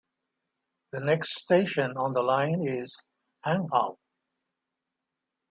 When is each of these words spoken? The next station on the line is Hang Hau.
The 0.93 1.01
next 1.01 1.35
station 1.39 1.91
on 1.95 2.13
the 2.13 2.23
line 2.23 2.61
is 2.63 3.03
Hang 3.43 3.67
Hau. 3.71 3.97